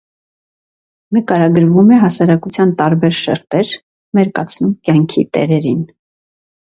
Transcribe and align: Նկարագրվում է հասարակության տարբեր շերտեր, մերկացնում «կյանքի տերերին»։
Նկարագրվում 1.17 1.91
է 1.97 1.99
հասարակության 2.05 2.73
տարբեր 2.81 3.13
շերտեր, 3.21 3.75
մերկացնում 4.21 4.73
«կյանքի 4.89 5.27
տերերին»։ 5.39 5.89